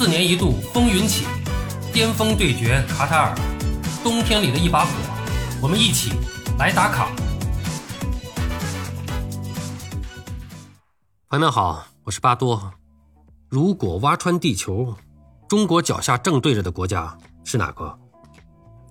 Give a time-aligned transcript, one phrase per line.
[0.00, 1.26] 四年一度风云起，
[1.92, 3.34] 巅峰对决卡塔尔，
[4.02, 4.90] 冬天里的一把火，
[5.60, 6.12] 我们一起
[6.58, 7.10] 来打卡。
[11.28, 12.72] 朋友们好，我是巴多。
[13.50, 14.96] 如果挖穿地球，
[15.46, 17.98] 中国脚下正对着的国家是哪个？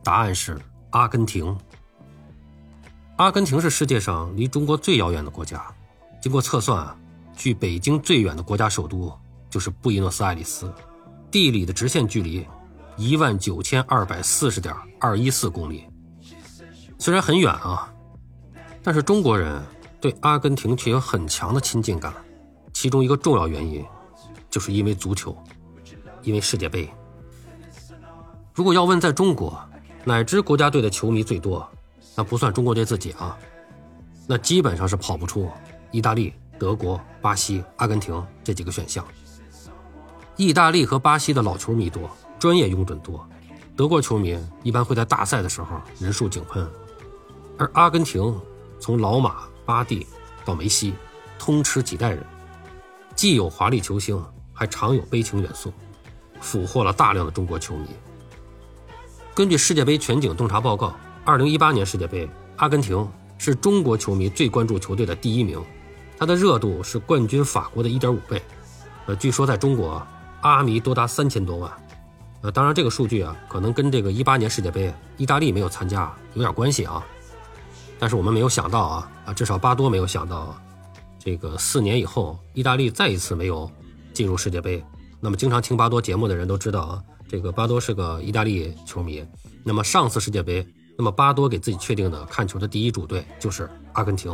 [0.03, 1.57] 答案是阿根廷。
[3.15, 5.65] 阿根廷是世界上离中国最遥远的国家。
[6.21, 6.95] 经过测算，
[7.35, 9.11] 距北京最远的国家首都
[9.49, 10.71] 就是布宜诺斯艾利斯。
[11.31, 12.45] 地理的直线距离
[12.97, 15.85] 一万九千二百四十点二一四公里，
[16.97, 17.93] 虽然很远啊，
[18.83, 19.61] 但是中国人
[20.01, 22.13] 对阿根廷却有很强的亲近感。
[22.71, 23.85] 其中一个重要原因，
[24.49, 25.37] 就是因为足球，
[26.21, 26.89] 因为世界杯。
[28.53, 29.59] 如果要问在中国
[30.05, 31.67] 哪支国家队的球迷最多，
[32.15, 33.37] 那不算中国队自己啊，
[34.27, 35.49] 那基本上是跑不出
[35.91, 39.05] 意大利、德国、巴西、阿根廷这几个选项。
[40.39, 42.09] 意大利和巴西的老球迷多，
[42.39, 43.27] 专业拥趸多，
[43.75, 46.65] 德国球迷一般会在大赛的时候人数井喷，
[47.57, 48.39] 而阿根廷
[48.79, 50.07] 从老马、巴蒂
[50.45, 50.93] 到梅西，
[51.37, 52.25] 通吃几代人，
[53.17, 54.17] 既有华丽球星，
[54.53, 55.73] 还常有悲情元素，
[56.39, 57.87] 俘获了大量的中国球迷。
[59.35, 63.05] 根据世界杯全景洞察报告，二零一八年世界杯，阿根廷
[63.37, 65.61] 是中国球迷最关注球队的第一名，
[66.17, 68.41] 它的热度是冠军法国的一点五倍。
[69.05, 70.01] 呃，据说在中国。
[70.41, 71.71] 阿迷多达三千多万，
[72.41, 77.05] 呃，当然这个数据啊，可能跟这个一八年世界杯意大利没有参加有点关系啊。
[77.99, 80.55] 但是我们没有想到啊，啊，至少巴多没有想到，
[81.19, 83.69] 这个四年以后，意大利再一次没有
[84.13, 84.81] 进入世界杯。
[85.19, 89.21] 那么经常听巴多节目的人都知道啊，这个巴多是个意大利球迷。
[89.65, 90.65] 那么上次世界杯，
[90.97, 94.33] 那么巴多给自己确定的看球的第一主队就是阿根廷，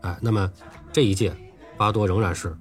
[0.00, 0.50] 哎，那么
[0.90, 1.36] 这一届
[1.76, 2.56] 巴多仍然是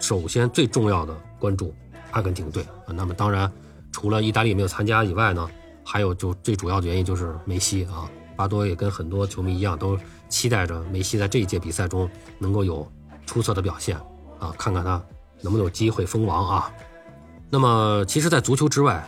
[0.00, 1.72] 首先最重要的关注。
[2.16, 3.52] 阿根廷队啊，那么当然，
[3.92, 5.46] 除了意大利没有参加以外呢，
[5.84, 8.10] 还有就最主要的原因就是梅西啊。
[8.34, 9.98] 巴多也跟很多球迷一样，都
[10.30, 12.08] 期待着梅西在这一届比赛中
[12.38, 12.90] 能够有
[13.26, 13.98] 出色的表现
[14.38, 14.92] 啊，看看他
[15.42, 16.72] 能不能有机会封王啊。
[17.50, 19.06] 那么，其实，在足球之外，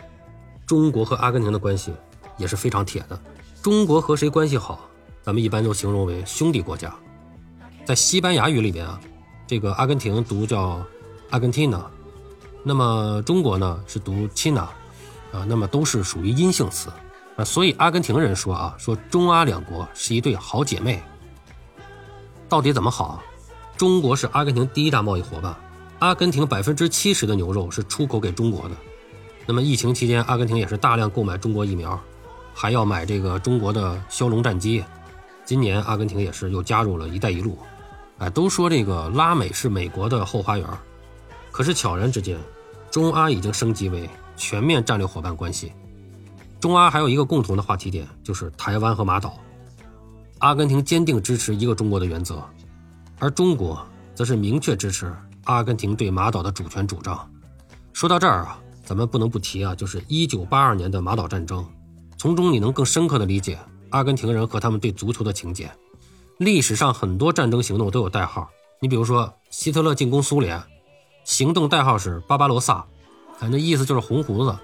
[0.66, 1.94] 中国和阿根廷的关系
[2.36, 3.18] 也是非常铁的。
[3.62, 4.86] 中国和谁关系好，
[5.22, 6.94] 咱们一般都形容为兄弟国家。
[7.86, 9.00] 在西班牙语里边啊，
[9.46, 10.84] 这个阿根廷读叫
[11.30, 11.90] 阿根廷呢。
[12.62, 14.68] 那么中国呢是读 China，
[15.32, 16.90] 啊，那么都是属于阴性词，
[17.36, 21.02] 啊，所以阿根廷人说啊，说中阿两国是一对好姐妹。
[22.48, 23.22] 到底怎么好？
[23.76, 25.54] 中国是阿根廷第一大贸易伙伴，
[26.00, 28.74] 阿根廷百分之七十的牛肉是出口给中国的。
[29.46, 31.98] 那么疫情期间，阿根廷也是大量购买中国疫苗，
[32.52, 34.84] 还要买这个中国的枭龙战机。
[35.44, 37.58] 今年阿根廷也是又加入了一带一路，
[38.18, 40.66] 哎，都说这个拉美是美国的后花园。
[41.50, 42.38] 可是悄然之间，
[42.90, 45.72] 中阿已经升级为全面战略伙伴关系。
[46.60, 49.38] 中阿还有一个共同的话题点，就是台湾和马岛。
[50.38, 52.42] 阿根廷坚定支持一个中国的原则，
[53.18, 55.12] 而中国则是明确支持
[55.44, 57.28] 阿根廷对马岛的主权主张。
[57.92, 61.66] 说到这儿啊，咱们不能不提啊，就是1982年的马岛战争，
[62.16, 63.58] 从中你能更深刻的理解
[63.90, 65.68] 阿根廷人和他们对足球的情结。
[66.38, 68.48] 历史上很多战争行动都有代号，
[68.80, 70.62] 你比如说希特勒进攻苏联。
[71.28, 72.86] 行动代号是巴巴罗萨，
[73.40, 74.56] 哎，那意思就是红胡子，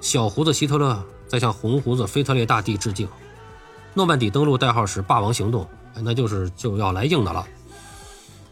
[0.00, 3.08] 小胡子希特勒在向红胡子腓特烈大帝致敬。
[3.94, 7.46] 诺曼底登陆代号是霸王行动，哎，那就是就要来硬的了。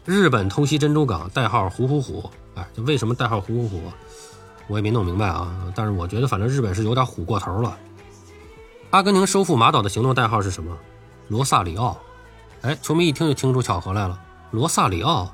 [0.05, 3.81] 日本偷袭珍珠港代号虎虎虎，哎，这为什么代号虎虎虎？
[4.67, 5.53] 我也没弄明白啊。
[5.75, 7.77] 但是我觉得反正日本是有点虎过头了。
[8.91, 10.77] 阿根廷收复马岛的行动代号是什么？
[11.27, 11.99] 罗萨里奥，
[12.61, 14.17] 哎，球迷一听就听出巧合来了，
[14.51, 15.29] 罗萨里奥。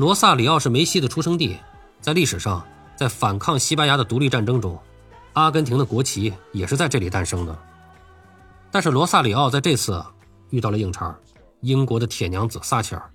[0.00, 1.58] 罗萨里奥是梅西的出生地，
[2.00, 2.66] 在历史上，
[2.96, 4.80] 在反抗西班牙的独立战争中，
[5.34, 7.54] 阿根廷的国旗也是在这里诞生的。
[8.70, 10.02] 但是罗萨里奥在这次
[10.48, 11.14] 遇到了硬茬，
[11.60, 13.10] 英国的铁娘子撒切尔。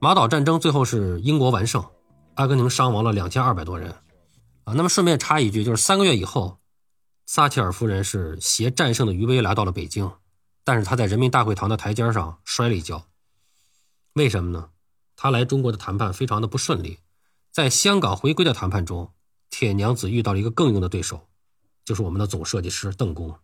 [0.00, 1.84] 马岛战争最后是英国完胜，
[2.34, 3.94] 阿根廷伤亡了两千二百多人。
[4.64, 6.58] 啊，那么顺便插一句，就是三个月以后，
[7.26, 10.10] 撒切尔夫人是携战胜的余威来到了北京，
[10.64, 13.00] 但是她在人民大会堂的台阶上摔了一跤。
[14.14, 14.70] 为什么呢？
[15.16, 16.98] 他来中国的谈判非常的不顺利，
[17.50, 19.12] 在香港回归的谈判中，
[19.48, 21.28] 铁娘子遇到了一个更硬的对手，
[21.84, 23.38] 就是我们的总设计师邓公。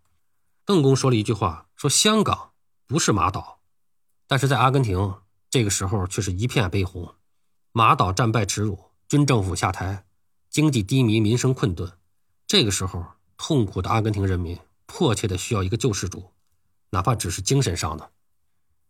[0.64, 2.50] 邓公说了一句话，说香港
[2.86, 3.60] 不是马岛，
[4.26, 5.14] 但是在阿根廷
[5.48, 7.14] 这个时候却是一片悲鸿，
[7.72, 8.78] 马岛战败耻辱，
[9.08, 10.04] 军政府下台，
[10.50, 11.92] 经济低迷，民生困顿。
[12.46, 13.04] 这个时候，
[13.36, 16.32] 痛苦的阿根廷人民迫切的需要一个救世主，
[16.90, 18.10] 哪怕只是精神上的。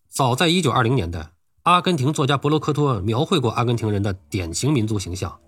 [0.09, 1.33] 早在1920年代。
[1.65, 5.39] 阿根廷作家博罗科托描绘过阿根廷人的典型民族形象，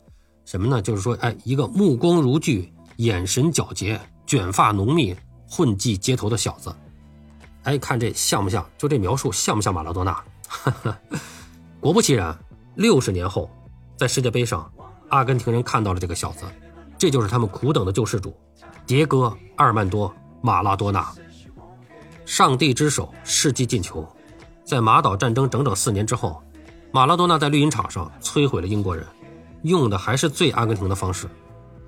[0.45, 0.83] 什么呢？
[0.83, 5.17] 就是说，哎，一个目光如炬、眼神皎洁、卷发浓密、
[5.49, 6.71] 混迹街头的小子。
[7.63, 8.69] 哎，看这像不像？
[8.77, 10.23] 就这描述像不像马拉多纳？
[11.81, 12.39] 果不其然，
[12.75, 13.51] 六十年后，
[13.97, 14.71] 在世界杯上，
[15.09, 16.45] 阿根廷人看到了这个小子，
[16.99, 18.37] 这就是他们苦等的救世主——
[18.87, 19.17] 迭戈·
[19.57, 20.11] 阿尔曼多·
[20.43, 21.11] 马拉多纳。
[22.27, 24.07] 上帝之手，世纪进球。
[24.65, 26.43] 在马岛战争整整四年之后，
[26.93, 29.05] 马拉多纳在绿茵场上摧毁了英国人。
[29.63, 31.29] 用的还是最阿根廷的方式，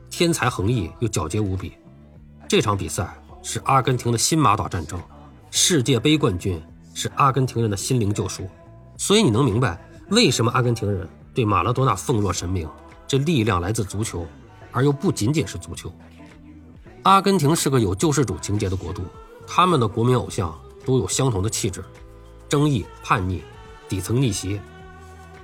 [0.08, 1.72] 天才横溢又皎洁无比。
[2.48, 5.00] 这场比赛是阿根廷的新马岛战争，
[5.50, 6.62] 世界杯冠军
[6.94, 8.48] 是阿根廷人的心灵救赎。
[8.96, 12.68] 所以你能明白为什么阿根廷人对马拉多纳奉若神明？
[13.08, 14.24] 这力量来自足球，
[14.70, 15.92] 而又不仅仅是足球。
[17.02, 19.02] 阿根廷是个有救世主情节的国度，
[19.48, 20.56] 他们的国民偶像
[20.86, 21.84] 都有相同的气质：
[22.48, 23.42] 争议、叛逆、
[23.88, 24.60] 底层逆袭。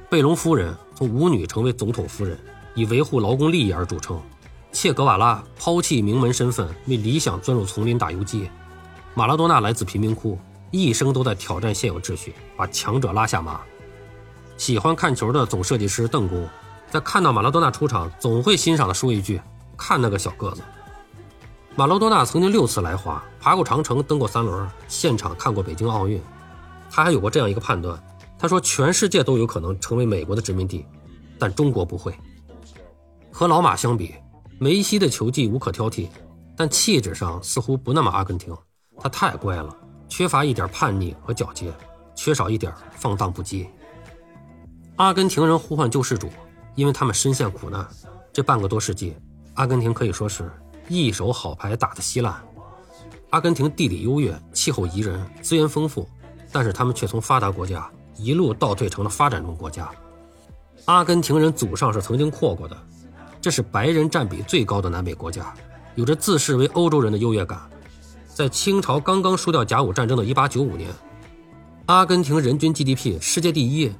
[0.08, 0.76] 贝隆夫人。
[0.94, 2.38] 从舞女成为总统夫人，
[2.74, 4.20] 以维护劳工利益而著称。
[4.70, 8.50] 切格瓦拉抛弃名门身份，为理想钻入丛林打游击。
[9.14, 10.38] 马拉多纳来自贫民窟，
[10.70, 13.62] 一生都在挑战现有秩序，把强者拉下马。
[14.58, 16.46] 喜欢看球的总设计师邓工，
[16.90, 19.40] 在看到马拉多纳出场，总会欣赏地说一句
[19.78, 20.60] ：“看那个小个子。”
[21.76, 26.20] 马拉多纳曾经六次来华，爬过长城，登过三轮，现场看过北京奥运。
[26.90, 28.02] 他还有过这样一个判断。
[28.38, 30.84] 他说：“全世界都有可能成为美国的殖民地，
[31.38, 32.14] 但中国不会。
[33.30, 34.14] 和老马相比，
[34.58, 36.08] 梅西的球技无可挑剔，
[36.56, 38.56] 但气质上似乎不那么阿根廷。
[38.98, 39.76] 他太乖了，
[40.08, 41.70] 缺乏一点叛逆和皎洁，
[42.14, 43.66] 缺少一点放荡不羁。
[44.96, 46.28] 阿根廷人呼唤救世主，
[46.74, 47.86] 因为他们深陷苦难。
[48.32, 49.14] 这半个多世纪，
[49.54, 50.50] 阿根廷可以说是
[50.88, 52.42] 一手好牌打得稀烂。
[53.30, 56.08] 阿根廷地理优越，气候宜人，资源丰富，
[56.52, 59.88] 但是他们却从发达国家。”一路倒退成了发展中国家。
[60.84, 62.76] 阿根廷人祖上是曾经扩过的，
[63.40, 65.54] 这是白人占比最高的南美国家，
[65.94, 67.58] 有着自视为欧洲人的优越感。
[68.26, 70.90] 在清朝刚刚输掉甲午战争的1895年，
[71.86, 73.90] 阿根廷人均 GDP 世界第一。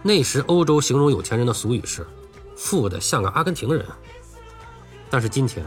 [0.00, 2.06] 那时欧洲形容有钱人的俗语是
[2.56, 3.84] “富的像个阿根廷人”。
[5.10, 5.66] 但是今天，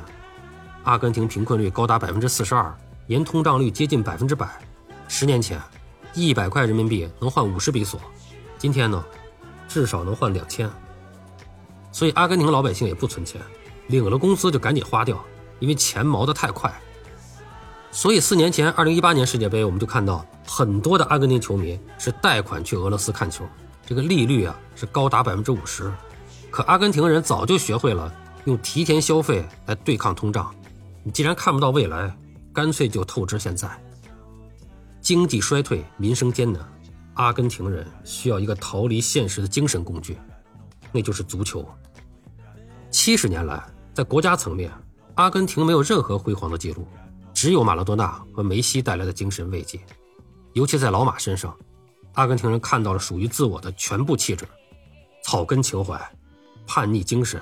[0.84, 2.74] 阿根廷贫困率高达百分之四十二，
[3.08, 4.48] 年通胀率接近百分之百。
[5.10, 5.60] 十年前。
[6.28, 8.00] 一百块人民币能换五十比索，
[8.58, 9.04] 今天呢，
[9.68, 10.70] 至少能换两千。
[11.92, 13.42] 所以阿根廷老百姓也不存钱，
[13.88, 15.24] 领了工资就赶紧花掉，
[15.60, 16.72] 因为钱毛得太快。
[17.92, 23.44] 所以四年前，二零一八年世界杯，我们就看到很多的阿根廷球迷是贷款去俄罗斯看球，
[23.86, 25.92] 这个利率啊是高达百分之五十。
[26.52, 28.14] 可阿根廷人早就学会了
[28.46, 30.54] 用提前消费来对抗通胀。
[31.04, 32.16] 你既然看不到未来，
[32.54, 33.68] 干脆就透支现在。
[35.10, 36.64] 经济衰退，民生艰难，
[37.16, 40.16] 阿根廷人需要一个逃离现实的精神工具，
[40.92, 41.68] 那就是足球。
[42.92, 43.60] 七十年来，
[43.92, 44.72] 在国家层面，
[45.16, 46.88] 阿根廷没有任何辉煌的记录，
[47.34, 49.82] 只有马拉多纳和梅西带来的精神慰藉。
[50.54, 51.58] 尤其在老马身上，
[52.14, 54.48] 阿根廷人看到了属于自我的全部气质：
[55.24, 56.00] 草根情怀、
[56.68, 57.42] 叛逆精神、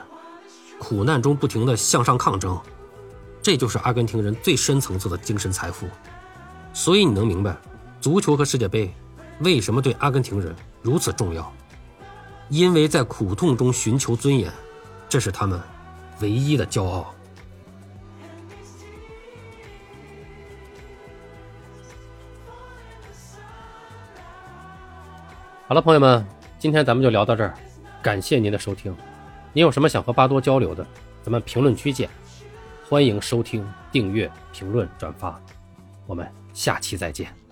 [0.79, 2.57] 苦难中不停的向上抗争，
[3.41, 5.85] 这就是阿根廷人最深层次的精神财富。
[6.77, 7.57] 所以你能明白，
[7.99, 8.93] 足球和世界杯
[9.39, 11.51] 为什么对阿根廷人如此重要？
[12.49, 14.53] 因为在苦痛中寻求尊严，
[15.09, 15.59] 这是他们
[16.21, 17.11] 唯一的骄傲。
[25.67, 26.23] 好了，朋友们，
[26.59, 27.55] 今天咱们就聊到这儿，
[28.03, 28.95] 感谢您的收听。
[29.51, 30.85] 您有什么想和巴多交流的，
[31.23, 32.07] 咱们评论区见。
[32.87, 35.41] 欢迎收听、订阅、评论、转发，
[36.05, 36.31] 我们。
[36.57, 37.46] 下期再见。